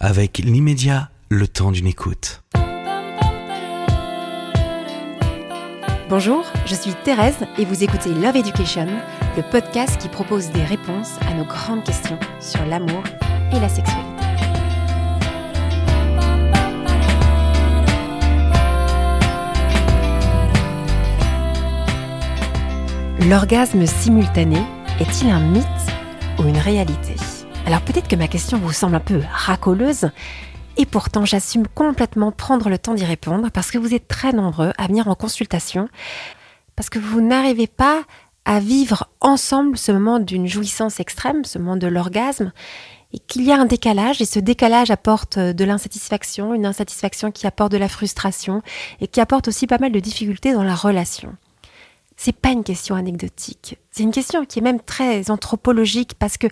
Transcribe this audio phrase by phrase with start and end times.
[0.00, 2.42] avec l'immédiat, le temps d'une écoute.
[6.08, 8.86] Bonjour, je suis Thérèse et vous écoutez Love Education,
[9.36, 13.02] le podcast qui propose des réponses à nos grandes questions sur l'amour
[13.52, 14.04] et la sexualité.
[23.28, 24.58] L'orgasme simultané
[25.00, 25.66] est-il un mythe
[26.38, 27.14] ou une réalité?
[27.68, 30.08] Alors peut-être que ma question vous semble un peu racoleuse,
[30.78, 34.72] et pourtant, j'assume complètement prendre le temps d'y répondre parce que vous êtes très nombreux
[34.78, 35.90] à venir en consultation,
[36.76, 38.04] parce que vous n'arrivez pas
[38.46, 42.52] à vivre ensemble ce moment d'une jouissance extrême, ce moment de l'orgasme,
[43.12, 47.46] et qu'il y a un décalage, et ce décalage apporte de l'insatisfaction, une insatisfaction qui
[47.46, 48.62] apporte de la frustration,
[49.02, 51.36] et qui apporte aussi pas mal de difficultés dans la relation.
[52.16, 56.48] C'est pas une question anecdotique, c'est une question qui est même très anthropologique parce que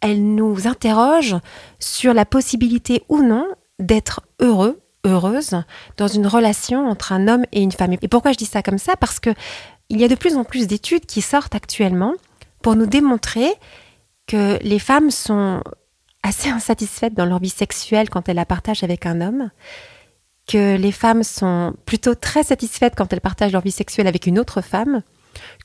[0.00, 1.36] elle nous interroge
[1.78, 3.46] sur la possibilité ou non
[3.78, 5.62] d'être heureux, heureuse
[5.96, 7.94] dans une relation entre un homme et une femme.
[8.00, 8.96] Et pourquoi je dis ça comme ça?
[8.96, 9.30] Parce que
[9.88, 12.14] il y a de plus en plus d'études qui sortent actuellement
[12.62, 13.52] pour nous démontrer
[14.26, 15.62] que les femmes sont
[16.22, 19.50] assez insatisfaites dans leur vie sexuelle quand elles la partagent avec un homme,
[20.46, 24.38] que les femmes sont plutôt très satisfaites quand elles partagent leur vie sexuelle avec une
[24.38, 25.02] autre femme,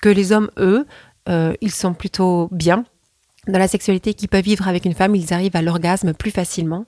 [0.02, 0.88] que les hommes, eux,
[1.28, 2.86] euh, ils sont plutôt bien
[3.48, 6.86] dans la sexualité qui peuvent vivre avec une femme, ils arrivent à l'orgasme plus facilement.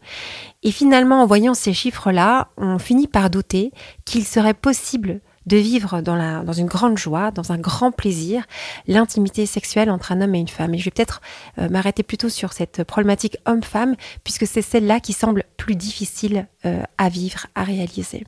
[0.64, 3.72] Et finalement, en voyant ces chiffres-là, on finit par douter
[4.06, 8.46] qu'il serait possible de vivre dans, une grande joie, dans un grand plaisir,
[8.86, 10.74] l'intimité sexuelle entre un homme et une femme.
[10.74, 11.22] Et je vais peut-être
[11.58, 16.84] euh, m'arrêter plutôt sur cette problématique homme-femme, puisque c'est celle-là qui semble plus difficile euh,
[16.98, 18.26] à vivre, à réaliser.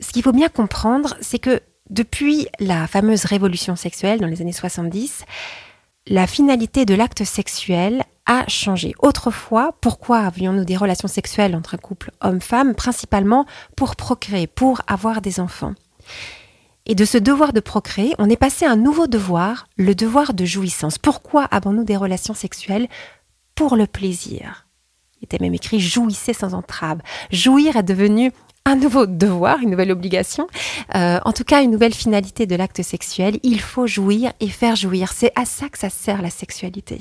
[0.00, 4.52] Ce qu'il faut bien comprendre, c'est que depuis la fameuse révolution sexuelle dans les années
[4.52, 5.24] 70,
[6.06, 8.94] la finalité de l'acte sexuel a changé.
[9.00, 12.74] Autrefois, pourquoi avions-nous des relations sexuelles entre un couple homme-femme?
[12.74, 15.74] Principalement pour procréer, pour avoir des enfants.
[16.86, 20.34] Et de ce devoir de procréer, on est passé à un nouveau devoir, le devoir
[20.34, 20.98] de jouissance.
[20.98, 22.88] Pourquoi avons-nous des relations sexuelles
[23.56, 24.66] Pour le plaisir?
[25.20, 27.00] Il était même écrit jouissez sans entrave.
[27.32, 28.32] Jouir est devenu
[28.66, 30.48] un nouveau devoir, une nouvelle obligation,
[30.96, 33.38] euh, en tout cas une nouvelle finalité de l'acte sexuel.
[33.44, 35.12] Il faut jouir et faire jouir.
[35.12, 36.98] C'est à ça que ça sert la sexualité.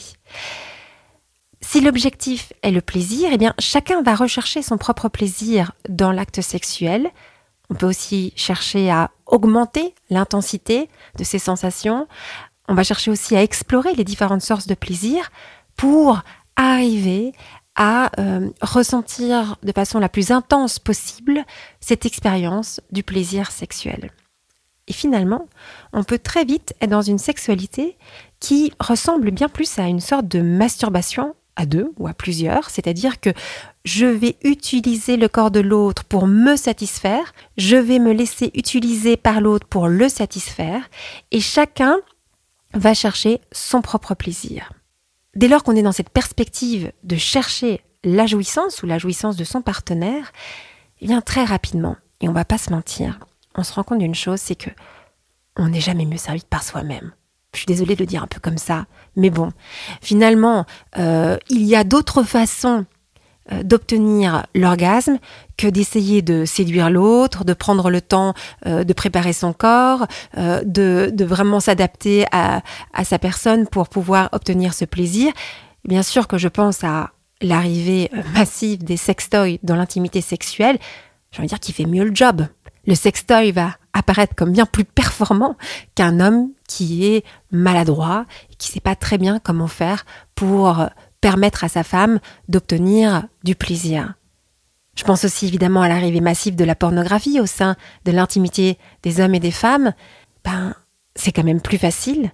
[1.61, 6.41] Si l'objectif est le plaisir, eh bien chacun va rechercher son propre plaisir dans l'acte
[6.41, 7.09] sexuel.
[7.71, 10.87] On peut aussi chercher à augmenter l'intensité
[11.17, 12.07] de ses sensations.
[12.67, 15.31] On va chercher aussi à explorer les différentes sources de plaisir
[15.75, 16.21] pour
[16.55, 17.33] arriver
[17.75, 21.43] à euh, ressentir de façon la plus intense possible
[21.79, 24.11] cette expérience du plaisir sexuel.
[24.87, 25.47] Et finalement,
[25.93, 27.97] on peut très vite être dans une sexualité
[28.39, 33.19] qui ressemble bien plus à une sorte de masturbation à deux ou à plusieurs, c'est-à-dire
[33.19, 33.31] que
[33.85, 39.15] je vais utiliser le corps de l'autre pour me satisfaire, je vais me laisser utiliser
[39.15, 40.89] par l'autre pour le satisfaire,
[41.31, 41.97] et chacun
[42.73, 44.71] va chercher son propre plaisir
[45.35, 49.43] dès lors qu'on est dans cette perspective de chercher la jouissance ou la jouissance de
[49.43, 50.31] son partenaire,
[51.01, 53.19] eh très rapidement, et on va pas se mentir,
[53.55, 54.69] on se rend compte d'une chose, c'est que
[55.57, 57.13] on n'est jamais mieux servi par soi-même.
[57.53, 58.85] Je suis désolée de le dire un peu comme ça,
[59.15, 59.51] mais bon,
[60.01, 60.65] finalement,
[60.97, 62.85] euh, il y a d'autres façons
[63.63, 65.19] d'obtenir l'orgasme
[65.57, 68.33] que d'essayer de séduire l'autre, de prendre le temps
[68.65, 70.07] euh, de préparer son corps,
[70.37, 72.61] euh, de, vraiment s'adapter à,
[73.03, 75.31] sa personne pour pouvoir obtenir ce plaisir.
[75.83, 77.11] Bien sûr que je pense à
[77.41, 80.77] l'arrivée massive des sextoys dans l'intimité sexuelle.
[81.31, 82.47] J'ai envie de dire qu'il fait mieux le job.
[82.87, 85.57] Le sextoy va apparaître comme bien plus performant
[85.95, 88.25] qu'un homme qui est maladroit
[88.57, 90.05] qui sait pas très bien comment faire
[90.35, 90.85] pour
[91.25, 92.19] permettre à sa femme
[92.49, 94.13] d'obtenir du plaisir.
[94.95, 97.75] Je pense aussi évidemment à l'arrivée massive de la pornographie au sein
[98.05, 99.95] de l'intimité des hommes et des femmes.
[100.43, 100.75] Ben,
[101.15, 102.31] c'est quand même plus facile,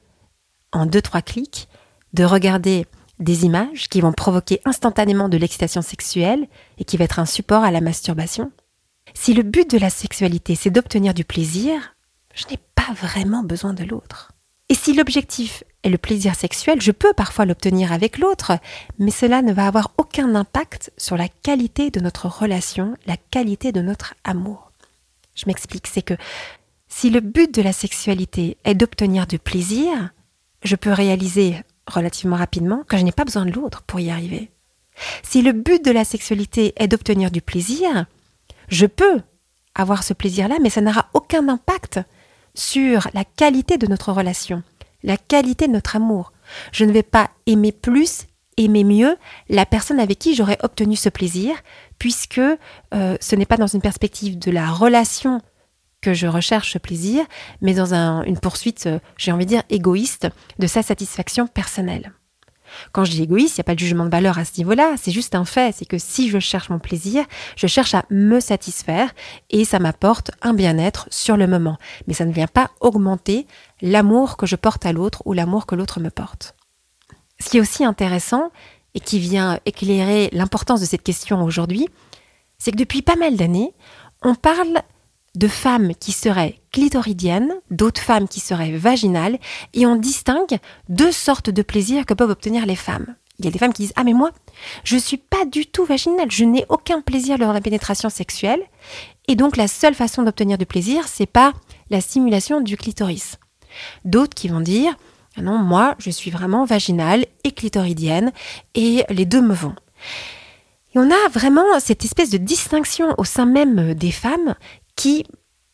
[0.73, 1.69] en deux, trois clics,
[2.11, 2.85] de regarder
[3.17, 6.45] des images qui vont provoquer instantanément de l'excitation sexuelle
[6.77, 8.51] et qui va être un support à la masturbation.
[9.13, 11.95] Si le but de la sexualité c'est d'obtenir du plaisir,
[12.35, 14.33] je n'ai pas vraiment besoin de l'autre.
[14.67, 18.53] Et si l'objectif est le plaisir sexuel, je peux parfois l'obtenir avec l'autre,
[18.99, 23.71] mais cela ne va avoir aucun impact sur la qualité de notre relation, la qualité
[23.71, 24.71] de notre amour.
[25.35, 26.15] Je m'explique, c'est que
[26.87, 30.11] si le but de la sexualité est d'obtenir du plaisir,
[30.63, 31.55] je peux réaliser
[31.87, 34.51] relativement rapidement que je n'ai pas besoin de l'autre pour y arriver.
[35.23, 38.05] Si le but de la sexualité est d'obtenir du plaisir,
[38.67, 39.21] je peux
[39.73, 41.99] avoir ce plaisir-là, mais ça n'aura aucun impact
[42.53, 44.63] sur la qualité de notre relation,
[45.03, 46.33] la qualité de notre amour.
[46.71, 48.27] Je ne vais pas aimer plus,
[48.57, 49.17] aimer mieux
[49.49, 51.55] la personne avec qui j'aurais obtenu ce plaisir,
[51.99, 55.41] puisque euh, ce n'est pas dans une perspective de la relation
[56.01, 57.25] que je recherche ce plaisir,
[57.61, 60.27] mais dans une poursuite, euh, j'ai envie de dire, égoïste
[60.57, 62.11] de sa satisfaction personnelle.
[62.91, 64.95] Quand je dis égoïste, il n'y a pas de jugement de valeur à ce niveau-là,
[64.97, 67.25] c'est juste un fait, c'est que si je cherche mon plaisir,
[67.55, 69.11] je cherche à me satisfaire
[69.49, 71.77] et ça m'apporte un bien-être sur le moment.
[72.07, 73.47] Mais ça ne vient pas augmenter
[73.81, 76.55] l'amour que je porte à l'autre ou l'amour que l'autre me porte.
[77.39, 78.51] Ce qui est aussi intéressant
[78.93, 81.87] et qui vient éclairer l'importance de cette question aujourd'hui,
[82.57, 83.73] c'est que depuis pas mal d'années,
[84.21, 84.81] on parle
[85.35, 89.39] de femmes qui seraient clitoridiennes, d'autres femmes qui seraient vaginales,
[89.73, 90.57] et on distingue
[90.89, 93.15] deux sortes de plaisirs que peuvent obtenir les femmes.
[93.39, 94.31] Il y a des femmes qui disent Ah, mais moi,
[94.83, 98.09] je ne suis pas du tout vaginale, je n'ai aucun plaisir lors de la pénétration
[98.09, 98.61] sexuelle,
[99.27, 101.53] et donc la seule façon d'obtenir du plaisir, c'est par
[101.89, 103.37] la stimulation du clitoris.
[104.05, 104.95] D'autres qui vont dire
[105.37, 108.31] ah Non, moi, je suis vraiment vaginale et clitoridienne,
[108.75, 109.75] et les deux me vont.
[110.93, 114.55] Et on a vraiment cette espèce de distinction au sein même des femmes
[115.01, 115.23] qui,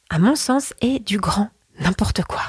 [0.10, 1.50] à mon sens, est du grand
[1.82, 2.44] n'importe quoi.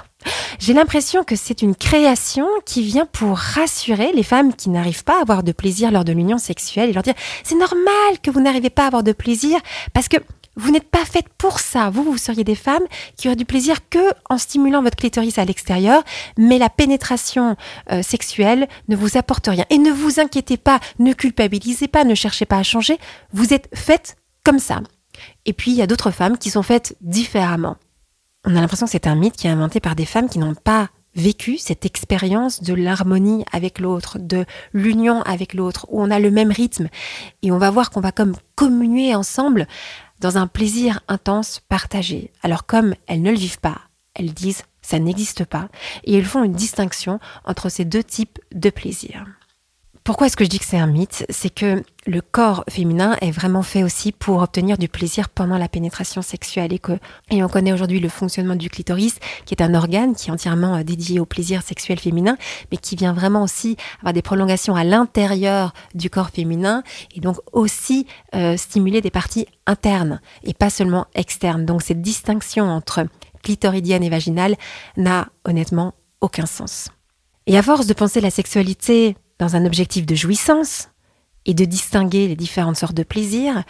[0.61, 5.19] J'ai l'impression que c'est une création qui vient pour rassurer les femmes qui n'arrivent pas
[5.19, 8.41] à avoir de plaisir lors de l'union sexuelle et leur dire c'est normal que vous
[8.41, 9.59] n'arrivez pas à avoir de plaisir
[9.93, 10.19] parce que
[10.55, 11.91] vous n'êtes pas faites pour ça.
[11.91, 12.87] Vous, vous seriez des femmes
[13.17, 16.05] qui auraient du plaisir que en stimulant votre clitoris à l'extérieur,
[16.37, 17.57] mais la pénétration
[17.91, 19.65] euh, sexuelle ne vous apporte rien.
[19.71, 22.99] Et ne vous inquiétez pas, ne culpabilisez pas, ne cherchez pas à changer.
[23.33, 24.81] Vous êtes faites comme ça.
[25.49, 27.79] Et puis, il y a d'autres femmes qui sont faites différemment.
[28.45, 30.55] On a l'impression que c'est un mythe qui est inventé par des femmes qui n'ont
[30.55, 36.19] pas vécu cette expérience de l'harmonie avec l'autre, de l'union avec l'autre, où on a
[36.19, 36.89] le même rythme.
[37.41, 39.67] Et on va voir qu'on va comme communier ensemble
[40.21, 42.31] dans un plaisir intense partagé.
[42.43, 43.79] Alors comme elles ne le vivent pas,
[44.15, 45.71] elles disent ça n'existe pas.
[46.05, 49.25] Et elles font une distinction entre ces deux types de plaisir.
[50.09, 51.27] Pourquoi est-ce que je dis que c'est un mythe?
[51.29, 55.69] C'est que le corps féminin est vraiment fait aussi pour obtenir du plaisir pendant la
[55.69, 56.93] pénétration sexuelle et que
[57.31, 60.77] et on connaît aujourd'hui le fonctionnement du clitoris qui est un organe qui est entièrement
[60.77, 62.39] euh, dédié au plaisir sexuel féminin
[62.73, 66.83] mais qui vient vraiment aussi avoir des prolongations à l'intérieur du corps féminin
[67.15, 71.67] et donc aussi euh, stimuler des parties internes et pas seulement externes.
[71.67, 73.05] Donc cette distinction entre
[73.43, 74.57] clitoridienne et vaginale
[74.97, 76.89] n'a honnêtement aucun sens.
[77.47, 80.89] Et à force de penser la sexualité dans un objectif de jouissance
[81.47, 83.65] et de distinguer les différentes sortes de plaisirs,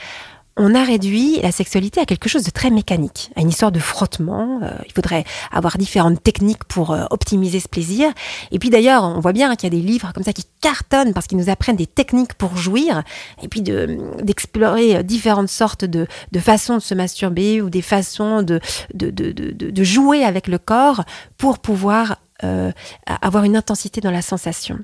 [0.58, 3.78] on a réduit la sexualité à quelque chose de très mécanique, à une histoire de
[3.78, 4.60] frottement.
[4.62, 8.10] Euh, il faudrait avoir différentes techniques pour euh, optimiser ce plaisir.
[8.50, 11.14] Et puis d'ailleurs, on voit bien qu'il y a des livres comme ça qui cartonnent
[11.14, 13.04] parce qu'ils nous apprennent des techniques pour jouir,
[13.40, 16.08] et puis d'explorer différentes sortes de,
[16.40, 18.60] façons de se masturber ou des façons de,
[19.84, 21.04] jouer avec le corps
[21.36, 22.72] pour pouvoir euh,
[23.06, 24.80] avoir une intensité dans la sensation.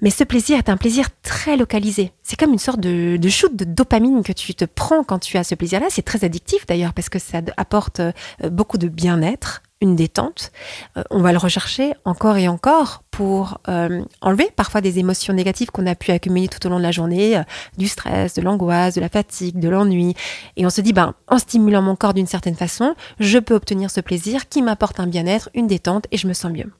[0.00, 2.12] Mais ce plaisir est un plaisir très localisé.
[2.22, 5.36] C'est comme une sorte de, de, shoot de dopamine que tu te prends quand tu
[5.38, 5.86] as ce plaisir-là.
[5.90, 8.12] C'est très addictif d'ailleurs parce que ça apporte euh,
[8.50, 10.52] beaucoup de bien-être, une détente.
[10.96, 15.70] Euh, on va le rechercher encore et encore pour euh, enlever parfois des émotions négatives
[15.70, 17.42] qu'on a pu accumuler tout au long de la journée, euh,
[17.76, 20.14] du stress, de l'angoisse, de la fatigue, de l'ennui.
[20.56, 23.90] Et on se dit, ben, en stimulant mon corps d'une certaine façon, je peux obtenir
[23.90, 26.72] ce plaisir qui m'apporte un bien-être, une détente et je me sens mieux.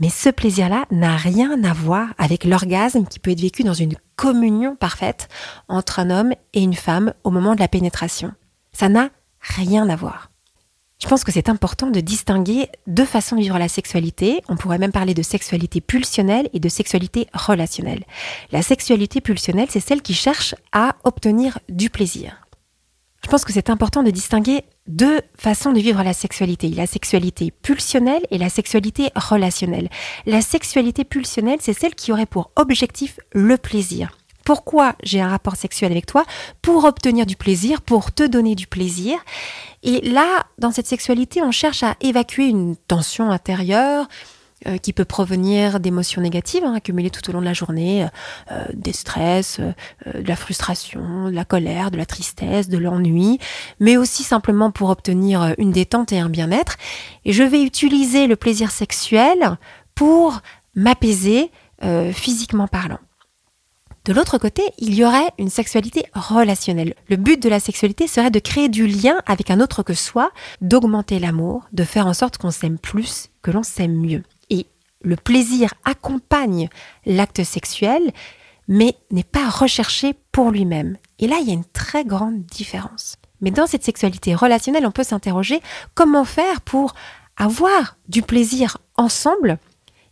[0.00, 3.94] Mais ce plaisir-là n'a rien à voir avec l'orgasme qui peut être vécu dans une
[4.16, 5.28] communion parfaite
[5.68, 8.32] entre un homme et une femme au moment de la pénétration.
[8.72, 9.10] Ça n'a
[9.40, 10.29] rien à voir.
[11.02, 14.42] Je pense que c'est important de distinguer deux façons de vivre la sexualité.
[14.48, 18.04] On pourrait même parler de sexualité pulsionnelle et de sexualité relationnelle.
[18.52, 22.46] La sexualité pulsionnelle, c'est celle qui cherche à obtenir du plaisir.
[23.24, 26.68] Je pense que c'est important de distinguer deux façons de vivre la sexualité.
[26.68, 29.88] La sexualité pulsionnelle et la sexualité relationnelle.
[30.26, 34.19] La sexualité pulsionnelle, c'est celle qui aurait pour objectif le plaisir.
[34.44, 36.24] Pourquoi j'ai un rapport sexuel avec toi
[36.62, 39.18] Pour obtenir du plaisir, pour te donner du plaisir.
[39.82, 44.06] Et là, dans cette sexualité, on cherche à évacuer une tension intérieure
[44.66, 48.06] euh, qui peut provenir d'émotions négatives hein, accumulées tout au long de la journée,
[48.52, 53.38] euh, des stress, euh, de la frustration, de la colère, de la tristesse, de l'ennui,
[53.78, 56.76] mais aussi simplement pour obtenir une détente et un bien-être.
[57.24, 59.56] Et je vais utiliser le plaisir sexuel
[59.94, 60.40] pour
[60.74, 61.50] m'apaiser
[62.12, 62.98] physiquement parlant.
[64.04, 66.94] De l'autre côté, il y aurait une sexualité relationnelle.
[67.08, 70.30] Le but de la sexualité serait de créer du lien avec un autre que soi,
[70.62, 74.22] d'augmenter l'amour, de faire en sorte qu'on s'aime plus, que l'on s'aime mieux.
[74.48, 74.66] Et
[75.02, 76.70] le plaisir accompagne
[77.04, 78.10] l'acte sexuel,
[78.68, 80.96] mais n'est pas recherché pour lui-même.
[81.18, 83.16] Et là, il y a une très grande différence.
[83.42, 85.60] Mais dans cette sexualité relationnelle, on peut s'interroger
[85.94, 86.94] comment faire pour
[87.36, 89.58] avoir du plaisir ensemble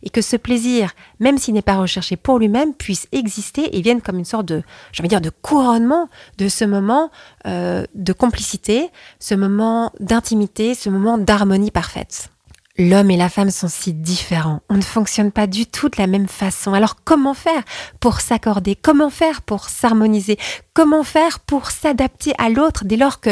[0.03, 4.01] et que ce plaisir, même s'il n'est pas recherché pour lui-même, puisse exister et vienne
[4.01, 7.11] comme une sorte de, j'ai dire, de couronnement de ce moment
[7.45, 8.89] euh, de complicité,
[9.19, 12.29] ce moment d'intimité, ce moment d'harmonie parfaite.
[12.77, 14.61] L'homme et la femme sont si différents.
[14.69, 16.73] On ne fonctionne pas du tout de la même façon.
[16.73, 17.63] Alors comment faire
[17.99, 18.77] pour s'accorder?
[18.77, 20.37] Comment faire pour s'harmoniser?
[20.73, 23.31] Comment faire pour s'adapter à l'autre dès lors que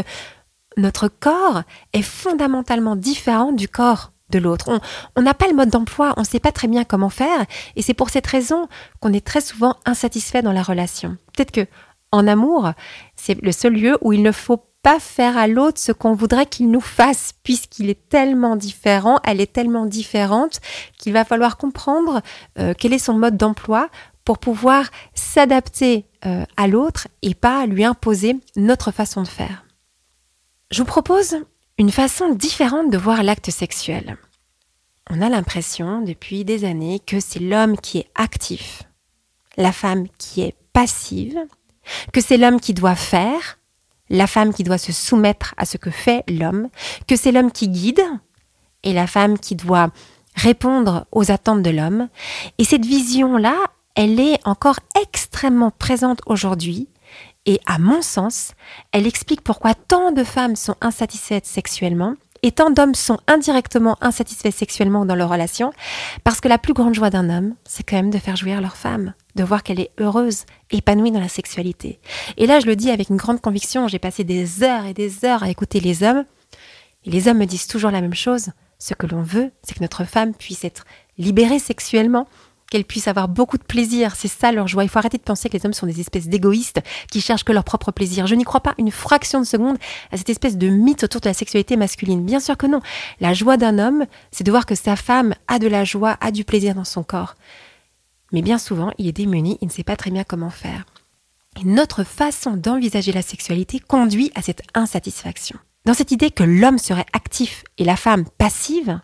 [0.75, 4.79] notre corps est fondamentalement différent du corps de l'autre.
[5.15, 7.81] On n'a pas le mode d'emploi, on ne sait pas très bien comment faire, et
[7.81, 8.67] c'est pour cette raison
[8.99, 11.17] qu'on est très souvent insatisfait dans la relation.
[11.33, 11.67] Peut-être que
[12.11, 12.71] en amour,
[13.15, 16.45] c'est le seul lieu où il ne faut pas faire à l'autre ce qu'on voudrait
[16.45, 20.61] qu'il nous fasse, puisqu'il est tellement différent, elle est tellement différente,
[20.97, 22.21] qu'il va falloir comprendre
[22.59, 23.89] euh, quel est son mode d'emploi
[24.23, 29.65] pour pouvoir s'adapter euh, à l'autre et pas lui imposer notre façon de faire.
[30.71, 31.37] Je vous propose
[31.77, 34.17] une façon différente de voir l'acte sexuel.
[35.09, 38.83] On a l'impression depuis des années que c'est l'homme qui est actif,
[39.57, 41.37] la femme qui est passive,
[42.11, 43.59] que c'est l'homme qui doit faire,
[44.09, 46.69] la femme qui doit se soumettre à ce que fait l'homme,
[47.07, 48.03] que c'est l'homme qui guide
[48.83, 49.91] et la femme qui doit
[50.35, 52.09] répondre aux attentes de l'homme.
[52.57, 53.55] Et cette vision-là,
[53.95, 56.89] elle est encore extrêmement présente aujourd'hui
[57.47, 58.51] et à mon sens,
[58.91, 62.13] elle explique pourquoi tant de femmes sont insatisfaites sexuellement
[62.43, 65.73] et tant d'hommes sont indirectement insatisfaits sexuellement dans leur relation,
[66.23, 68.77] parce que la plus grande joie d'un homme, c'est quand même de faire jouir leur
[68.77, 71.99] femme, de voir qu'elle est heureuse, épanouie dans la sexualité.
[72.37, 75.25] Et là, je le dis avec une grande conviction, j'ai passé des heures et des
[75.25, 76.25] heures à écouter les hommes,
[77.05, 78.51] et les hommes me disent toujours la même chose.
[78.77, 80.85] Ce que l'on veut, c'est que notre femme puisse être
[81.17, 82.27] libérée sexuellement,
[82.69, 84.15] qu'elles puissent avoir beaucoup de plaisir.
[84.15, 84.83] C'est ça leur joie.
[84.83, 86.81] Il faut arrêter de penser que les hommes sont des espèces d'égoïstes
[87.11, 88.27] qui cherchent que leur propre plaisir.
[88.27, 89.77] Je n'y crois pas une fraction de seconde
[90.11, 92.25] à cette espèce de mythe autour de la sexualité masculine.
[92.25, 92.81] Bien sûr que non.
[93.19, 96.31] La joie d'un homme, c'est de voir que sa femme a de la joie, a
[96.31, 97.35] du plaisir dans son corps.
[98.31, 100.85] Mais bien souvent, il est démuni, il ne sait pas très bien comment faire.
[101.63, 105.57] Notre façon d'envisager la sexualité conduit à cette insatisfaction.
[105.85, 108.99] Dans cette idée que l'homme serait actif et la femme passive,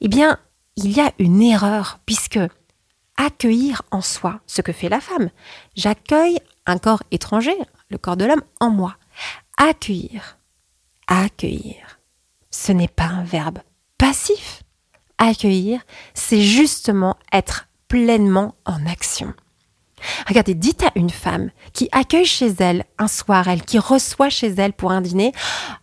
[0.00, 0.38] eh bien,
[0.76, 2.38] il y a une erreur, puisque
[3.16, 5.30] accueillir en soi ce que fait la femme.
[5.76, 7.56] J'accueille un corps étranger,
[7.90, 8.96] le corps de l'homme, en moi.
[9.56, 10.38] Accueillir.
[11.06, 12.00] Accueillir.
[12.50, 13.58] Ce n'est pas un verbe
[13.98, 14.62] passif.
[15.18, 15.80] Accueillir,
[16.14, 19.34] c'est justement être pleinement en action.
[20.26, 24.48] Regardez, dites à une femme qui accueille chez elle un soir, elle qui reçoit chez
[24.48, 25.32] elle pour un dîner,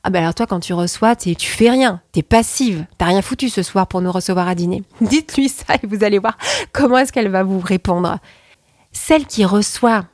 [0.03, 3.49] ah ben alors toi quand tu reçois, tu fais rien, t'es passive, t'as rien foutu
[3.49, 4.83] ce soir pour nous recevoir à dîner.
[5.01, 6.38] Dites-lui ça et vous allez voir
[6.71, 8.19] comment est-ce qu'elle va vous répondre.
[8.91, 10.05] Celle qui reçoit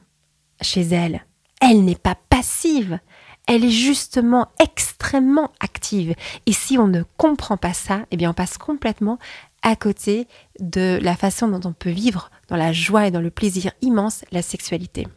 [0.62, 1.26] chez elle,
[1.62, 3.00] elle n'est pas passive,
[3.48, 6.16] elle est justement extrêmement active.
[6.46, 9.20] Et si on ne comprend pas ça, eh bien on passe complètement
[9.66, 10.28] à côté
[10.60, 14.24] de la façon dont on peut vivre dans la joie et dans le plaisir immense
[14.32, 15.08] la sexualité.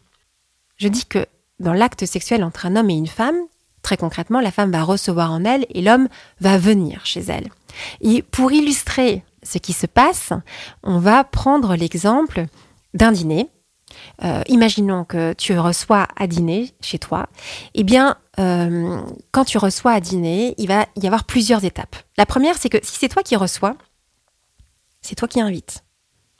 [0.78, 1.26] Je dis que
[1.61, 3.37] dans l'acte sexuel entre un homme et une femme,
[3.83, 6.09] très concrètement, la femme va recevoir en elle et l'homme
[6.40, 7.50] va venir chez elle.
[8.00, 10.33] Et pour illustrer ce qui se passe,
[10.83, 12.47] on va prendre l'exemple
[12.95, 13.50] d'un dîner.
[14.25, 17.28] Euh, imaginons que tu reçois à dîner chez toi.
[17.75, 19.00] Eh bien, euh,
[19.33, 21.97] quand tu reçois à dîner, il va y avoir plusieurs étapes.
[22.17, 23.76] La première, c'est que si c'est toi qui reçois,
[25.00, 25.85] c'est toi qui invites.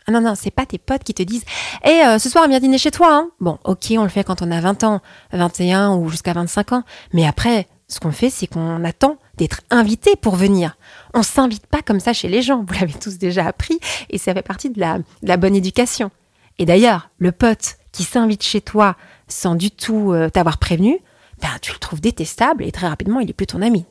[0.07, 1.45] Ah non, non, c'est pas tes potes qui te disent
[1.85, 3.09] Eh, euh, ce soir, on vient dîner chez toi.
[3.13, 3.31] Hein.
[3.41, 6.83] Bon, ok, on le fait quand on a 20 ans, 21 ou jusqu'à 25 ans.
[7.13, 10.77] Mais après, ce qu'on fait, c'est qu'on attend d'être invité pour venir.
[11.13, 12.65] On s'invite pas comme ça chez les gens.
[12.67, 16.11] Vous l'avez tous déjà appris et ça fait partie de la, la bonne éducation.
[16.59, 18.97] Et d'ailleurs, le pote qui s'invite chez toi
[19.29, 20.99] sans du tout euh, t'avoir prévenu,
[21.43, 23.85] ben, tu le trouves détestable et très rapidement, il est plus ton ami.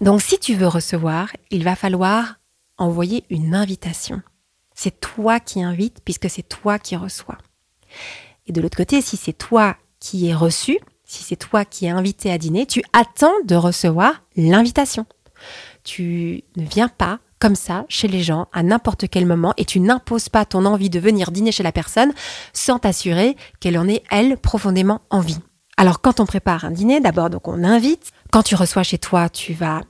[0.00, 2.36] Donc, si tu veux recevoir, il va falloir
[2.78, 4.22] envoyer une invitation.
[4.74, 7.38] C'est toi qui invites puisque c'est toi qui reçois.
[8.46, 11.90] Et de l'autre côté, si c'est toi qui es reçu, si c'est toi qui es
[11.90, 15.06] invité à dîner, tu attends de recevoir l'invitation.
[15.84, 19.80] Tu ne viens pas comme ça chez les gens à n'importe quel moment et tu
[19.80, 22.12] n'imposes pas ton envie de venir dîner chez la personne
[22.52, 25.38] sans t'assurer qu'elle en ait, elle, profondément envie.
[25.76, 28.12] Alors quand on prépare un dîner, d'abord donc on invite.
[28.32, 29.82] Quand tu reçois chez toi, tu vas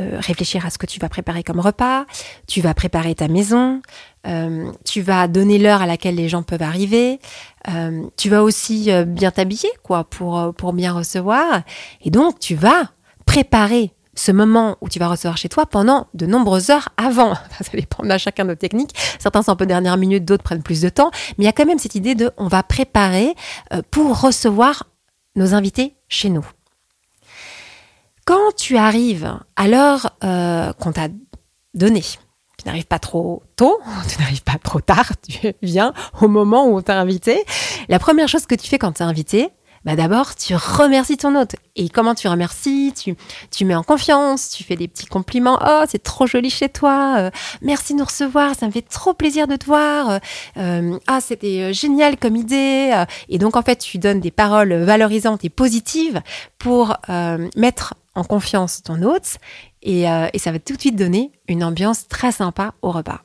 [0.00, 2.06] euh, réfléchir à ce que tu vas préparer comme repas,
[2.46, 3.82] tu vas préparer ta maison,
[4.26, 7.20] euh, tu vas donner l'heure à laquelle les gens peuvent arriver,
[7.68, 11.60] euh, tu vas aussi bien t'habiller quoi pour pour bien recevoir
[12.00, 12.90] et donc tu vas
[13.26, 17.34] préparer ce moment où tu vas recevoir chez toi pendant de nombreuses heures avant.
[17.60, 18.94] ça dépend de chacun de nos techniques.
[19.18, 21.10] Certains sont un peu dernière minute, d'autres prennent plus de temps.
[21.36, 23.34] Mais il y a quand même cette idée de on va préparer
[23.90, 24.84] pour recevoir
[25.36, 26.46] nos invités chez nous.
[28.24, 31.08] Quand tu arrives à l'heure euh, qu'on t'a
[31.74, 32.04] donnée,
[32.58, 36.76] Tu n'arrives pas trop tôt, tu n'arrives pas trop tard, tu viens au moment où
[36.76, 37.44] on t'a invité.
[37.88, 39.50] La première chose que tu fais quand tu es invité,
[39.84, 41.56] bah d'abord, tu remercies ton hôte.
[41.74, 42.92] Et comment tu remercies?
[42.96, 43.16] Tu,
[43.50, 45.58] tu mets en confiance, tu fais des petits compliments.
[45.66, 47.16] Oh, c'est trop joli chez toi.
[47.18, 47.30] Euh,
[47.62, 48.54] merci de nous recevoir.
[48.54, 50.20] Ça me fait trop plaisir de te voir.
[50.56, 52.94] Euh, ah, c'était euh, génial comme idée.
[53.28, 56.22] Et donc, en fait, tu donnes des paroles valorisantes et positives
[56.58, 56.96] pour
[57.56, 59.38] mettre en confiance ton hôte.
[59.82, 63.22] Et, et ça va tout de suite donner une ambiance très sympa au repas.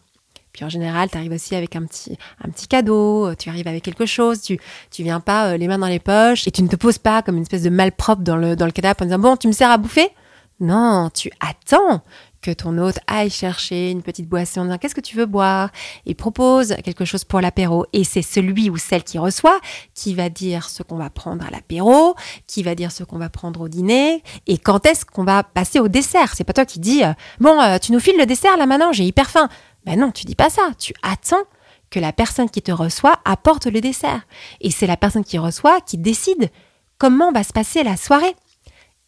[0.58, 3.67] Puis en général, tu arrives aussi avec un petit, un petit cadeau, euh, tu arrives
[3.67, 6.63] avec quelque chose, tu, tu viens pas euh, les mains dans les poches et tu
[6.63, 9.06] ne te poses pas comme une espèce de malpropre dans le, dans le canapé en
[9.06, 10.10] disant bon, tu me sers à bouffer?
[10.59, 12.01] Non, tu attends
[12.41, 15.69] que ton hôte aille chercher une petite boisson en disant qu'est-ce que tu veux boire?
[16.05, 17.85] Et propose quelque chose pour l'apéro.
[17.93, 19.59] Et c'est celui ou celle qui reçoit
[19.93, 22.15] qui va dire ce qu'on va prendre à l'apéro,
[22.47, 25.79] qui va dire ce qu'on va prendre au dîner et quand est-ce qu'on va passer
[25.79, 26.33] au dessert?
[26.35, 27.01] C'est pas toi qui dis
[27.39, 29.49] bon, euh, tu nous files le dessert là maintenant, j'ai hyper faim.
[29.85, 30.69] Ben non, tu dis pas ça.
[30.79, 31.43] Tu attends
[31.89, 34.21] que la personne qui te reçoit apporte le dessert.
[34.61, 36.49] Et c'est la personne qui reçoit qui décide
[36.97, 38.35] comment va se passer la soirée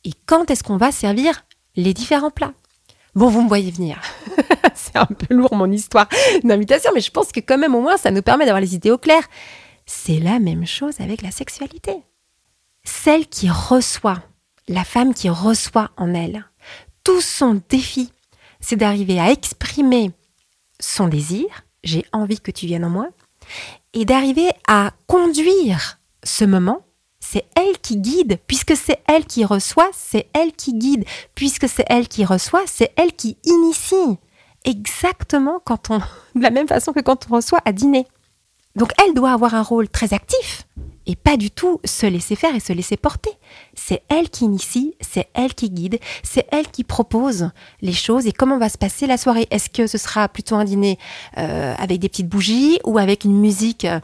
[0.09, 2.53] et quand est-ce qu'on va servir les différents plats?
[3.13, 4.01] Bon, vous me voyez venir.
[4.73, 6.09] c'est un peu lourd mon histoire
[6.43, 8.89] d'invitation, mais je pense que quand même au moins ça nous permet d'avoir les idées
[8.89, 9.21] au clair.
[9.85, 12.01] C'est la même chose avec la sexualité.
[12.83, 14.23] Celle qui reçoit,
[14.67, 16.43] la femme qui reçoit en elle,
[17.03, 18.11] tout son défi,
[18.59, 20.09] c'est d'arriver à exprimer
[20.79, 21.45] son désir,
[21.83, 23.09] j'ai envie que tu viennes en moi,
[23.93, 26.83] et d'arriver à conduire ce moment.
[27.19, 31.85] C'est elle qui guide, puisque c'est elle qui reçoit, c'est elle qui guide, puisque c'est
[31.87, 34.17] elle qui reçoit, c'est elle qui initie.
[34.65, 35.99] Exactement quand on,
[36.35, 38.07] de la même façon que quand on reçoit à dîner.
[38.75, 40.65] Donc elle doit avoir un rôle très actif
[41.09, 43.31] et pas du tout se laisser faire et se laisser porter.
[43.73, 47.49] C'est elle qui initie, c'est elle qui guide, c'est elle qui propose
[47.81, 49.47] les choses et comment va se passer la soirée.
[49.49, 50.99] Est-ce que ce sera plutôt un dîner
[51.39, 53.99] euh, avec des petites bougies ou avec une musique euh,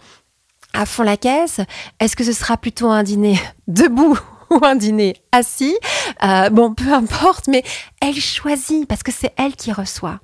[0.75, 1.62] à fond la caisse
[2.00, 4.17] Est-ce que ce sera plutôt un dîner debout
[4.50, 5.77] ou un dîner assis
[6.24, 7.63] euh, Bon, peu importe, mais
[8.01, 10.20] elle choisit parce que c'est elle qui reçoit.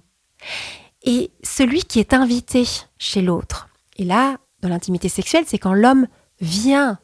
[1.04, 6.08] Et celui qui est invité chez l'autre, et là, dans l'intimité sexuelle, c'est quand l'homme
[6.40, 7.00] vient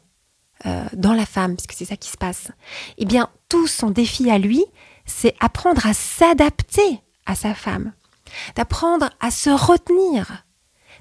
[0.66, 2.48] euh, dans la femme, puisque c'est ça qui se passe,
[2.98, 4.64] eh bien, tout son défi à lui,
[5.06, 7.92] c'est apprendre à s'adapter à sa femme,
[8.54, 10.44] d'apprendre à se retenir,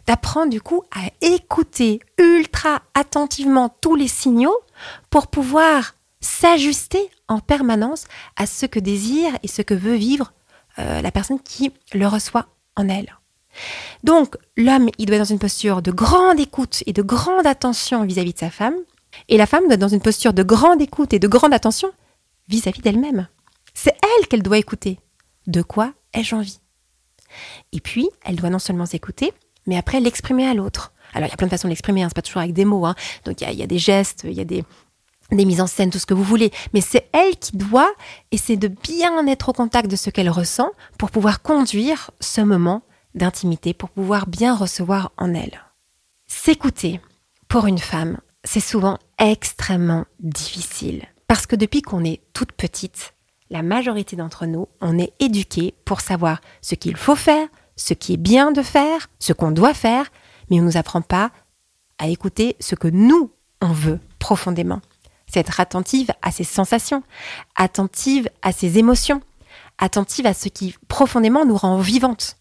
[0.07, 4.57] d'apprendre du coup à écouter ultra attentivement tous les signaux
[5.09, 10.33] pour pouvoir s'ajuster en permanence à ce que désire et ce que veut vivre
[10.79, 13.17] euh, la personne qui le reçoit en elle.
[14.03, 18.05] Donc, l'homme, il doit être dans une posture de grande écoute et de grande attention
[18.05, 18.75] vis-à-vis de sa femme,
[19.29, 21.91] et la femme doit être dans une posture de grande écoute et de grande attention
[22.47, 23.27] vis-à-vis d'elle-même.
[23.73, 24.99] C'est elle qu'elle doit écouter.
[25.47, 26.59] De quoi ai-je envie?
[27.71, 29.33] Et puis, elle doit non seulement s'écouter,
[29.67, 30.93] mais après l'exprimer à l'autre.
[31.13, 32.65] Alors, il y a plein de façons de l'exprimer, hein, c'est pas toujours avec des
[32.65, 32.85] mots.
[32.85, 32.95] Hein.
[33.25, 34.63] Donc, il y, a, des gestes, il y a des,
[35.31, 36.51] des mises en scène, tout ce que vous voulez.
[36.73, 37.91] Mais c'est elle qui doit
[38.31, 42.81] essayer de bien être au contact de ce qu'elle ressent pour pouvoir conduire ce moment
[43.15, 45.61] d'intimité pour pouvoir bien recevoir en elle.
[46.27, 47.01] S'écouter,
[47.47, 51.05] pour une femme, c'est souvent extrêmement difficile.
[51.27, 53.13] Parce que depuis qu'on est toute petite,
[53.49, 58.13] la majorité d'entre nous, on est éduqués pour savoir ce qu'il faut faire, ce qui
[58.13, 60.11] est bien de faire, ce qu'on doit faire,
[60.49, 61.31] mais on ne nous apprend pas
[61.97, 64.81] à écouter ce que nous, on veut profondément.
[65.27, 67.03] C'est être attentive à ses sensations,
[67.55, 69.21] attentive à ses émotions,
[69.77, 72.37] attentive à ce qui profondément nous rend vivantes.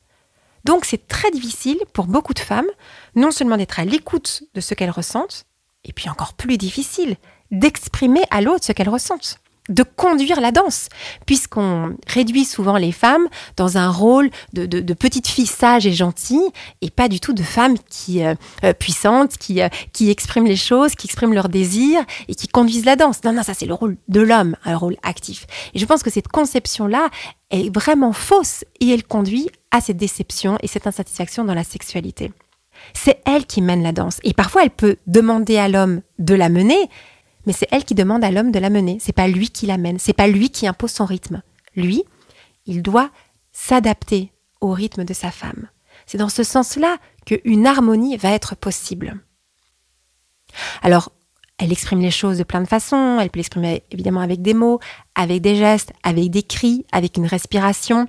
[0.65, 2.67] Donc c'est très difficile pour beaucoup de femmes,
[3.15, 5.47] non seulement d'être à l'écoute de ce qu'elles ressentent,
[5.85, 7.17] et puis encore plus difficile
[7.51, 10.89] d'exprimer à l'autre ce qu'elles ressentent de conduire la danse,
[11.27, 13.27] puisqu'on réduit souvent les femmes
[13.57, 16.49] dans un rôle de, de, de petite fille sage et gentille,
[16.81, 20.57] et pas du tout de femmes qui euh, euh, puissantes, qui, euh, qui expriment les
[20.57, 23.23] choses, qui expriment leurs désirs et qui conduisent la danse.
[23.25, 25.47] Non, non, ça c'est le rôle de l'homme, un rôle actif.
[25.75, 27.09] Et je pense que cette conception-là
[27.51, 32.33] est vraiment fausse et elle conduit à cette déception et cette insatisfaction dans la sexualité.
[32.95, 34.19] C'est elle qui mène la danse.
[34.23, 36.89] Et parfois, elle peut demander à l'homme de la mener,
[37.47, 38.99] mais c'est elle qui demande à l'homme de la mener.
[39.01, 39.99] C'est pas lui qui l'amène.
[39.99, 41.43] C'est pas lui qui impose son rythme.
[41.77, 42.05] Lui,
[42.67, 43.11] il doit
[43.53, 45.69] s'adapter au rythme de sa femme.
[46.07, 49.21] C'est dans ce sens-là qu'une harmonie va être possible.
[50.83, 51.11] Alors,
[51.59, 53.19] elle exprime les choses de plein de façons.
[53.21, 54.79] Elle peut l'exprimer évidemment avec des mots,
[55.15, 58.09] avec des gestes, avec des cris, avec une respiration.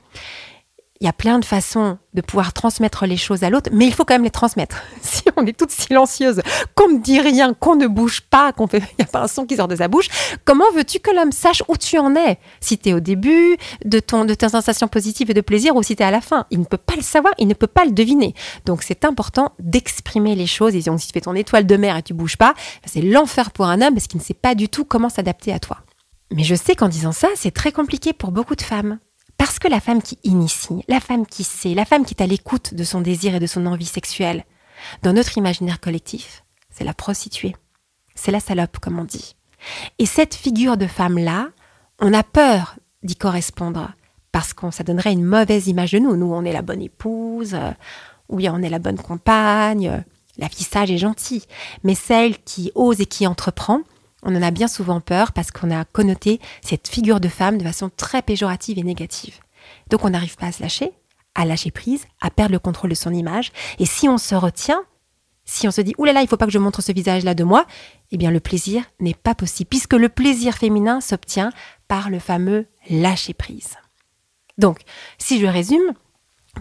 [0.99, 3.93] Il y a plein de façons de pouvoir transmettre les choses à l'autre, mais il
[3.93, 4.81] faut quand même les transmettre.
[5.01, 6.41] Si on est toute silencieuse,
[6.75, 9.27] qu'on ne dit rien, qu'on ne bouge pas, qu'on fait, il n'y a pas un
[9.27, 10.07] son qui sort de sa bouche,
[10.45, 12.39] comment veux-tu que l'homme sache où tu en es?
[12.59, 15.83] Si tu es au début de, ton, de tes sensations positives et de plaisir ou
[15.83, 16.45] si tu es à la fin.
[16.49, 18.33] Il ne peut pas le savoir, il ne peut pas le deviner.
[18.65, 20.75] Donc c'est important d'exprimer les choses.
[20.75, 22.53] Et si tu fais ton étoile de mer et tu bouges pas,
[22.85, 25.59] c'est l'enfer pour un homme parce qu'il ne sait pas du tout comment s'adapter à
[25.59, 25.77] toi.
[26.31, 28.99] Mais je sais qu'en disant ça, c'est très compliqué pour beaucoup de femmes.
[29.37, 32.27] Parce que la femme qui initie, la femme qui sait, la femme qui est à
[32.27, 34.43] l'écoute de son désir et de son envie sexuelle,
[35.03, 37.55] dans notre imaginaire collectif, c'est la prostituée.
[38.15, 39.35] C'est la salope, comme on dit.
[39.99, 41.49] Et cette figure de femme-là,
[41.99, 43.91] on a peur d'y correspondre
[44.31, 46.15] parce que ça donnerait une mauvaise image de nous.
[46.15, 47.71] Nous, on est la bonne épouse, euh,
[48.29, 49.97] oui, on est la bonne compagne, euh,
[50.37, 51.43] la fille sage et gentille.
[51.83, 53.81] Mais celle qui ose et qui entreprend,
[54.27, 57.63] on en a bien souvent peur parce qu'on a connoté cette figure de femme de
[57.63, 59.39] façon très péjorative et négative.
[59.89, 60.91] Donc on n'arrive pas à se lâcher,
[61.33, 63.51] à lâcher prise, à perdre le contrôle de son image.
[63.79, 64.83] Et si on se retient,
[65.45, 67.33] si on se dit oulala, là là, il faut pas que je montre ce visage-là
[67.33, 67.65] de moi,
[68.11, 71.51] eh bien le plaisir n'est pas possible, puisque le plaisir féminin s'obtient
[71.87, 73.77] par le fameux lâcher prise.
[74.57, 74.81] Donc,
[75.17, 75.93] si je résume,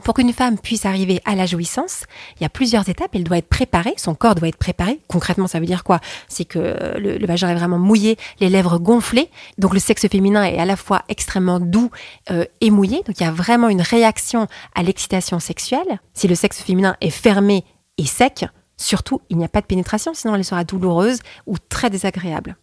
[0.03, 2.05] pour qu'une femme puisse arriver à la jouissance,
[2.39, 3.11] il y a plusieurs étapes.
[3.15, 5.01] Elle doit être préparée, son corps doit être préparé.
[5.09, 6.01] Concrètement, ça veut dire quoi?
[6.29, 9.31] C'est que euh, le, vagin est vraiment mouillé, les lèvres gonflées.
[9.59, 11.91] Donc le sexe féminin est à la fois extrêmement doux
[12.31, 13.03] euh, et mouillé.
[13.07, 16.01] Donc il y a vraiment une réaction à l'excitation sexuelle.
[16.15, 17.65] Si le sexe féminin est fermé
[17.99, 18.45] et sec,
[18.77, 22.57] surtout, il n'y a pas de pénétration, sinon elle sera douloureuse ou très désagréable.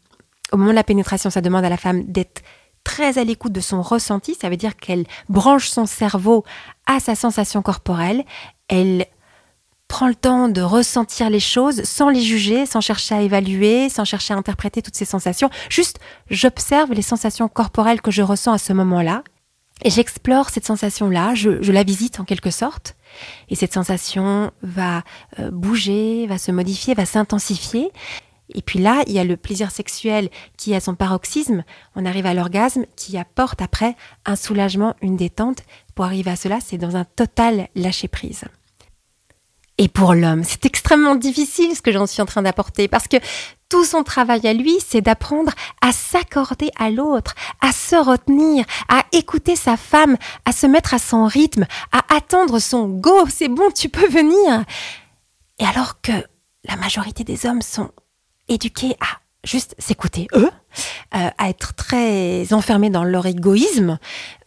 [0.52, 2.44] Au moment de la pénétration, ça demande à la femme d'être
[2.84, 6.44] très à l'écoute de son ressenti, ça veut dire qu'elle branche son cerveau
[6.86, 8.24] à sa sensation corporelle,
[8.68, 9.06] elle
[9.88, 14.06] prend le temps de ressentir les choses sans les juger, sans chercher à évaluer, sans
[14.06, 15.50] chercher à interpréter toutes ces sensations.
[15.70, 19.24] Juste, j'observe les sensations corporelles que je ressens à ce moment-là
[19.84, 22.96] et j'explore cette sensation-là, je, la visite en quelque sorte.
[23.50, 25.04] Et cette sensation va
[25.40, 27.92] euh, bouger, va se modifier, va s'intensifier.
[28.54, 31.64] Et puis là, il y a le plaisir sexuel qui a son paroxysme.
[31.96, 35.64] On arrive à l'orgasme qui apporte après un soulagement, une détente.
[35.96, 38.46] Pour arriver à cela, c'est dans un total lâcher prise.
[39.78, 43.18] Et pour l'homme, c'est extrêmement difficile ce que j'en suis en train d'apporter parce que
[43.70, 49.04] tout son travail à lui, c'est d'apprendre à s'accorder à l'autre, à se retenir, à
[49.14, 53.72] écouter sa femme, à se mettre à son rythme, à attendre son go, c'est bon,
[53.72, 54.64] tu peux venir.
[55.58, 56.12] Et alors que
[56.66, 57.90] la majorité des hommes sont
[58.48, 60.50] éduqués à juste s'écouter eux,
[61.16, 64.00] euh, à être très enfermés dans leur égoïsme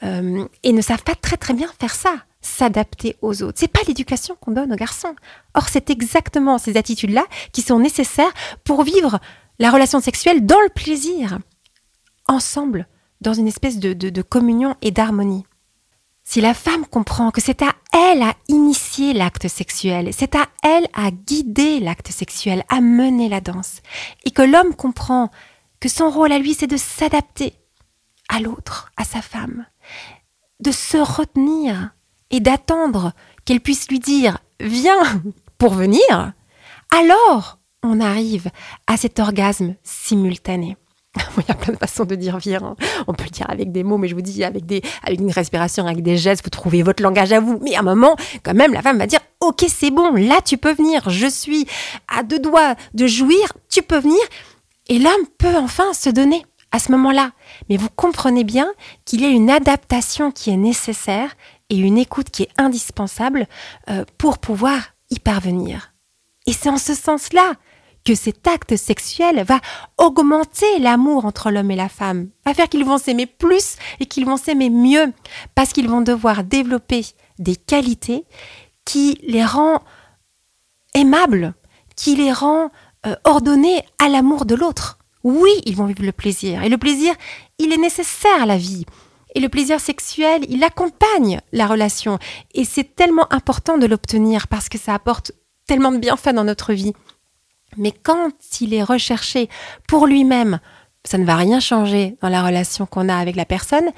[0.03, 3.59] euh, et ne savent pas très très bien faire ça, s'adapter aux autres.
[3.59, 5.15] C'est pas l'éducation qu'on donne aux garçons.
[5.55, 8.33] Or, c'est exactement ces attitudes-là qui sont nécessaires
[8.65, 9.21] pour vivre
[9.59, 11.39] la relation sexuelle dans le plaisir,
[12.27, 12.87] ensemble,
[13.21, 15.45] dans une espèce de communion et d'harmonie.
[16.29, 20.89] Si la femme comprend que c'est à elle à initier l'acte sexuel, c'est à elle
[20.93, 23.81] à guider l'acte sexuel, à mener la danse,
[24.25, 25.31] et que l'homme comprend
[25.79, 27.55] que son rôle à lui, c'est de s'adapter
[28.29, 29.67] à l'autre, à sa femme,
[30.59, 31.95] de se retenir
[32.31, 33.12] et d'attendre
[33.45, 35.23] qu'elle puisse lui dire viens
[35.59, 36.33] pour venir,
[36.91, 38.51] alors on arrive
[38.89, 40.77] à cet orgasme simultané.
[41.38, 42.62] Il y a plein de façons de dire viens.
[42.62, 42.76] Hein.
[43.07, 45.31] On peut le dire avec des mots, mais je vous dis avec des, avec une
[45.31, 47.59] respiration, avec des gestes, vous trouvez votre langage à vous.
[47.62, 50.57] Mais à un moment, quand même, la femme va dire, ok, c'est bon, là tu
[50.57, 51.09] peux venir.
[51.11, 51.66] Je suis
[52.09, 54.20] à deux doigts de jouir, tu peux venir.
[54.88, 57.33] Et l'homme peut enfin se donner à ce moment-là.
[57.68, 58.68] Mais vous comprenez bien
[59.05, 61.35] qu'il y a une adaptation qui est nécessaire
[61.70, 63.46] et une écoute qui est indispensable
[63.90, 64.79] euh, pour pouvoir
[65.11, 65.92] y parvenir.
[66.46, 67.55] Et c'est en ce sens-là
[68.07, 69.61] que cet acte sexuel va
[69.99, 74.25] augmenter l'amour entre l'homme et la femme, va faire qu'ils vont s'aimer plus et qu'ils
[74.25, 75.12] vont s'aimer mieux,
[75.57, 77.05] parce qu'ils vont devoir développer
[77.40, 78.25] des qualités
[78.85, 79.83] qui les rend
[80.95, 81.55] aimables,
[81.97, 82.71] qui les rend
[83.07, 84.99] euh, ordonnés à l'amour de l'autre.
[85.25, 86.62] Oui, ils vont vivre le plaisir.
[86.62, 87.12] Et le plaisir,
[87.59, 88.87] il est nécessaire à la vie.
[89.35, 92.21] Et le plaisir sexuel, il accompagne la relation.
[92.55, 95.33] Et c'est tellement important de l'obtenir parce que ça apporte
[95.66, 96.92] tellement de bienfaits dans notre vie.
[97.77, 99.49] Mais quand il est recherché
[99.87, 100.61] pour lui-même,
[101.05, 103.91] ça ne va rien changer dans la relation qu'on a avec la personne.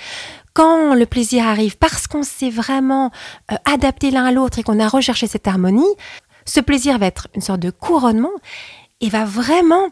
[0.53, 3.11] Quand le plaisir arrive parce qu'on s'est vraiment
[3.51, 5.95] euh, adapté l'un à l'autre et qu'on a recherché cette harmonie,
[6.45, 8.33] ce plaisir va être une sorte de couronnement
[9.01, 9.88] et va vraiment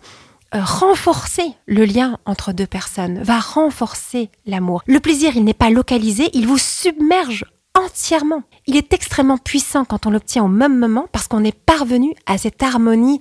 [0.55, 4.83] euh, renforcer le lien entre deux personnes, va renforcer l'amour.
[4.87, 7.45] Le plaisir, il n'est pas localisé, il vous submerge
[7.75, 8.43] entièrement.
[8.67, 12.39] Il est extrêmement puissant quand on l'obtient au même moment parce qu'on est parvenu à
[12.39, 13.21] cette harmonie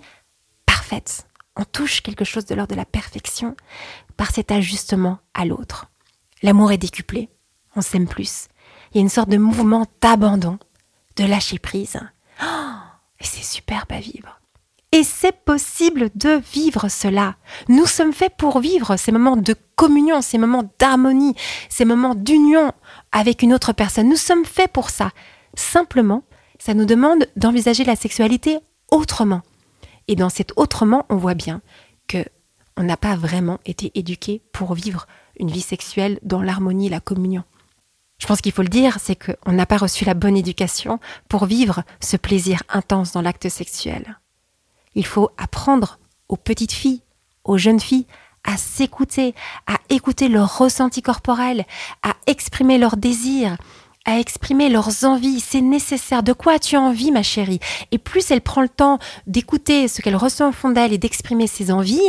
[0.86, 3.56] fait, On touche quelque chose de l'ordre de la perfection
[4.18, 5.88] par cet ajustement à l'autre.
[6.44, 7.30] L'amour est décuplé,
[7.76, 8.48] on s'aime plus.
[8.92, 10.60] Il y a une sorte de mouvement d'abandon,
[11.16, 11.98] de lâcher prise.
[12.42, 12.46] Oh,
[13.20, 14.40] et c'est superbe à vivre.
[14.92, 17.36] Et c'est possible de vivre cela.
[17.68, 21.36] Nous sommes faits pour vivre ces moments de communion, ces moments d'harmonie,
[21.70, 22.72] ces moments d'union
[23.12, 24.08] avec une autre personne.
[24.08, 25.12] Nous sommes faits pour ça.
[25.56, 26.24] Simplement,
[26.60, 29.42] ça nous demande d'envisager la sexualité autrement.
[30.08, 31.62] Et dans cet autrement, on voit bien
[32.08, 32.26] que
[32.78, 35.08] on n'a pas vraiment été éduqué pour vivre
[35.40, 37.44] une vie sexuelle dans l'harmonie, la communion.
[38.18, 41.46] Je pense qu'il faut le dire, c'est qu'on n'a pas reçu la bonne éducation pour
[41.46, 44.20] vivre ce plaisir intense dans l'acte sexuel.
[44.94, 47.02] Il faut apprendre aux petites filles,
[47.44, 48.08] aux jeunes filles,
[48.46, 49.36] à s'écouter,
[49.68, 51.66] à écouter leurs ressentis corporels,
[52.04, 53.58] à exprimer leurs désirs,
[54.06, 55.40] à exprimer leurs envies.
[55.40, 56.24] C'est nécessaire.
[56.24, 57.60] De quoi as-tu envie, ma chérie?
[57.92, 61.48] Et plus elle prend le temps d'écouter ce qu'elle ressent au fond d'elle et d'exprimer
[61.48, 62.00] ses envies,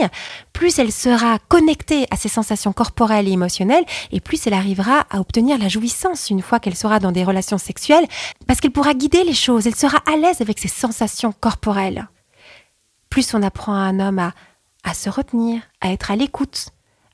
[0.52, 5.20] plus elle sera connectée à ses sensations corporelles et émotionnelles, et plus elle arrivera à
[5.20, 8.06] obtenir la jouissance une fois qu'elle sera dans des relations sexuelles,
[8.46, 12.08] parce qu'elle pourra guider les choses, elle sera à l'aise avec ses sensations corporelles
[13.16, 14.34] plus on apprend à un homme à,
[14.84, 16.68] à se retenir, à être à l'écoute,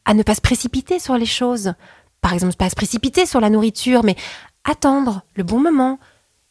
[0.05, 1.75] à ne pas se précipiter sur les choses.
[2.21, 4.17] Par exemple, pas se précipiter sur la nourriture, mais
[4.65, 5.99] attendre le bon moment,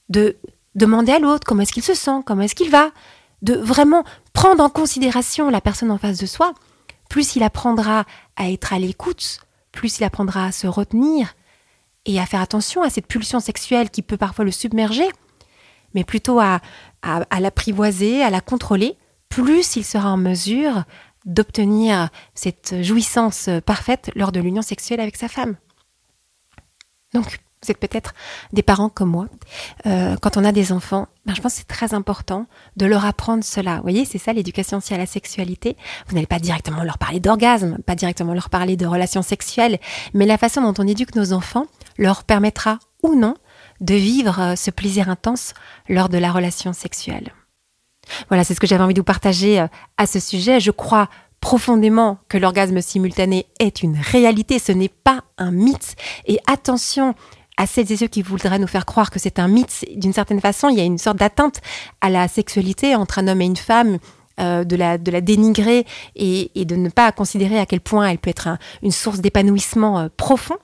[0.10, 0.38] de
[0.76, 2.92] demander à l'autre comment est-ce qu'il se sent, comment est-ce qu'il va,
[3.42, 6.54] de vraiment prendre en considération la personne en face de soi.
[7.10, 11.36] Plus il apprendra à être à l'écoute, plus il apprendra à se retenir
[12.06, 15.08] et à faire attention à cette pulsion sexuelle qui peut parfois le submerger,
[15.94, 16.62] mais plutôt à,
[17.02, 18.98] à, l'apprivoiser, à la contrôler,
[19.30, 20.84] plus il sera en mesure
[21.26, 25.56] d'obtenir cette jouissance parfaite lors de l'union sexuelle avec sa femme.
[27.14, 28.14] Donc, vous êtes peut-être
[28.54, 29.28] des parents comme moi.
[29.86, 33.06] Euh, quand on a des enfants, ben, je pense que c'est très important de leur
[33.06, 33.76] apprendre cela.
[33.78, 35.78] Vous voyez, c'est ça l'éducation aussi à la sexualité.
[36.08, 39.80] Vous n'allez pas directement leur parler d'orgasme, pas directement leur parler de relations sexuelles,
[40.14, 43.36] mais la façon dont on éduque nos enfants leur permettra ou non
[43.80, 45.54] de vivre ce plaisir intense
[45.90, 47.32] lors de la relation sexuelle.
[48.30, 50.60] Voilà, c'est ce que j'avais envie de vous partager euh, à ce sujet.
[50.60, 55.96] Je crois profondément que l'orgasme simultané est une réalité, ce n'est pas un mythe.
[56.28, 57.16] Et attention
[57.62, 59.86] à celles et ceux qui voudraient nous faire croire que c'est un mythe.
[59.96, 61.62] D'une certaine façon, il y a une sorte d'atteinte
[62.02, 64.00] à la sexualité entre un homme et une femme.
[64.40, 68.58] Euh, de, la, dénigrer et, de ne pas considérer à quel point elle peut être
[68.82, 70.58] une source d'épanouissement euh, profond.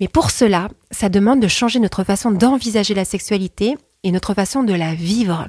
[0.00, 3.74] Mais pour cela, ça demande de changer notre façon d'envisager la sexualité
[4.04, 5.48] et notre façon de la vivre.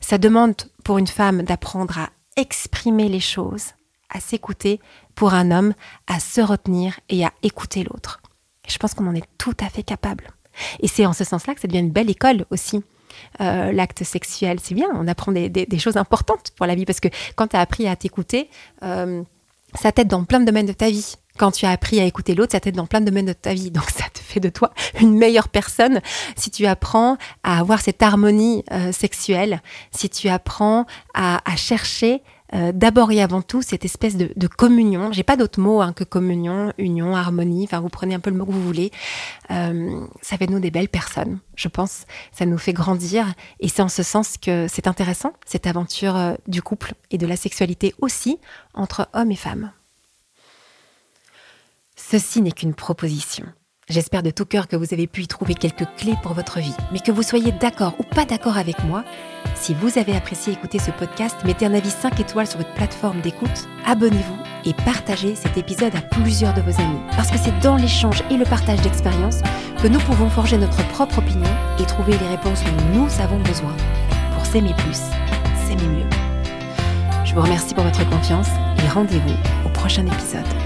[0.00, 3.72] Ça demande pour une femme d'apprendre à exprimer les choses,
[4.08, 4.80] à s'écouter,
[5.16, 5.74] pour un homme
[6.06, 8.20] à se retenir et à écouter l'autre.
[8.66, 10.30] Je pense qu'on en est tout à fait capable.
[10.80, 12.82] Et c'est en ce sens-là que ça devient une belle école aussi.
[13.40, 17.08] Euh, l'acte sexuel, c'est bien, on apprend des, choses importantes pour la vie, parce que
[17.34, 18.50] quand tu as appris à t'écouter,
[18.82, 19.22] euh,
[19.74, 21.16] ça t'aide dans plein de domaines de ta vie.
[21.38, 23.52] Quand tu as appris à écouter l'autre, ça t'aide dans plein de domaines de ta
[23.52, 23.70] vie.
[23.70, 26.00] Donc ça te fait de toi une meilleure personne
[26.34, 32.22] si tu apprends à avoir cette harmonie euh, sexuelle, si tu apprends à, chercher
[32.54, 35.12] euh, d'abord et avant tout cette espèce de, communion.
[35.12, 37.64] J'ai pas d'autre mot hein, que communion, union, harmonie.
[37.64, 38.90] Enfin, vous prenez un peu le mot que vous voulez.
[39.50, 42.06] Euh, ça fait de nous des belles personnes, je pense.
[42.32, 46.62] Ça nous fait grandir et c'est en ce sens que c'est intéressant cette aventure du
[46.62, 48.38] couple et de la sexualité aussi
[48.74, 49.72] entre hommes et femmes.
[51.96, 53.46] Ceci n'est qu'une proposition.
[53.88, 56.74] J'espère de tout cœur que vous avez pu y trouver quelques clés pour votre vie,
[56.90, 59.04] mais que vous soyez d'accord ou pas d'accord avec moi.
[59.54, 63.20] Si vous avez apprécié écouter ce podcast, mettez un avis 5 étoiles sur votre plateforme
[63.20, 66.98] d'écoute, abonnez-vous et partagez cet épisode à plusieurs de vos amis.
[67.12, 69.42] Parce que c'est dans l'échange et le partage d'expériences
[69.80, 73.76] que nous pouvons forger notre propre opinion et trouver les réponses dont nous avons besoin
[74.34, 74.98] pour s'aimer plus,
[75.64, 76.10] s'aimer mieux.
[77.24, 78.48] Je vous remercie pour votre confiance
[78.84, 80.65] et rendez-vous au prochain épisode.